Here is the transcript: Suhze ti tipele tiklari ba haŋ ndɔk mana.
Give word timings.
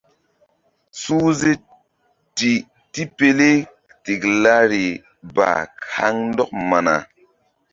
Suhze 1.01 1.51
ti 2.37 2.51
tipele 2.93 3.49
tiklari 4.03 4.85
ba 5.33 5.49
haŋ 5.93 6.15
ndɔk 6.29 6.49
mana. 6.69 6.95